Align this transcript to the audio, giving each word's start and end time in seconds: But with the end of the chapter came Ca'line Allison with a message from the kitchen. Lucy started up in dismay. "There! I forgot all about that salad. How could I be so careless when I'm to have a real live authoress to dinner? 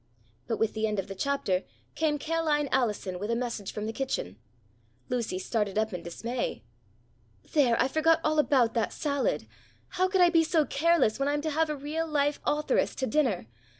But 0.47 0.57
with 0.57 0.73
the 0.73 0.87
end 0.87 0.97
of 0.97 1.07
the 1.07 1.13
chapter 1.13 1.61
came 1.93 2.17
Ca'line 2.17 2.67
Allison 2.71 3.19
with 3.19 3.29
a 3.29 3.35
message 3.35 3.71
from 3.71 3.85
the 3.85 3.93
kitchen. 3.93 4.37
Lucy 5.09 5.37
started 5.37 5.77
up 5.77 5.93
in 5.93 6.01
dismay. 6.01 6.63
"There! 7.53 7.79
I 7.79 7.87
forgot 7.87 8.19
all 8.23 8.39
about 8.39 8.73
that 8.73 8.93
salad. 8.93 9.45
How 9.89 10.07
could 10.07 10.21
I 10.21 10.31
be 10.31 10.43
so 10.43 10.65
careless 10.65 11.19
when 11.19 11.27
I'm 11.27 11.41
to 11.43 11.51
have 11.51 11.69
a 11.69 11.75
real 11.75 12.07
live 12.07 12.39
authoress 12.47 12.95
to 12.95 13.05
dinner? 13.05 13.45